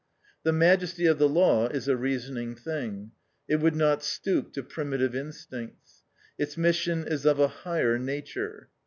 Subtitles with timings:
[0.41, 3.11] The majesty of the law is a reasoning thing;
[3.47, 6.01] it would not stoop to primitive instincts.
[6.39, 8.69] Its mission is of a "higher" nature.